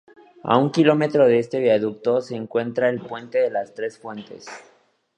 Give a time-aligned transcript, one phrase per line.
[0.43, 4.47] A un kilómetro de este viaducto se encuentra el Puente de las Tres Fuentes.